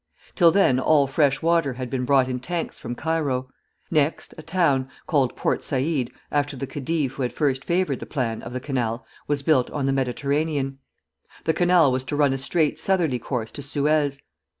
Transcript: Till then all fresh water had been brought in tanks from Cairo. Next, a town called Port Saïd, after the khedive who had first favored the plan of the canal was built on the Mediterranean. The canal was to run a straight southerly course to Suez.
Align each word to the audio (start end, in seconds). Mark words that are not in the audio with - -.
Till 0.33 0.49
then 0.49 0.79
all 0.79 1.05
fresh 1.05 1.43
water 1.43 1.73
had 1.73 1.87
been 1.91 2.05
brought 2.05 2.27
in 2.27 2.39
tanks 2.39 2.79
from 2.79 2.95
Cairo. 2.95 3.49
Next, 3.91 4.33
a 4.35 4.41
town 4.41 4.89
called 5.05 5.35
Port 5.35 5.59
Saïd, 5.61 6.11
after 6.31 6.57
the 6.57 6.65
khedive 6.65 7.11
who 7.11 7.21
had 7.21 7.31
first 7.31 7.63
favored 7.63 7.99
the 7.99 8.07
plan 8.07 8.41
of 8.41 8.51
the 8.51 8.59
canal 8.59 9.05
was 9.27 9.43
built 9.43 9.69
on 9.69 9.85
the 9.85 9.93
Mediterranean. 9.93 10.79
The 11.43 11.53
canal 11.53 11.91
was 11.91 12.03
to 12.05 12.15
run 12.15 12.33
a 12.33 12.39
straight 12.39 12.79
southerly 12.79 13.19
course 13.19 13.51
to 13.51 13.61
Suez. 13.61 14.19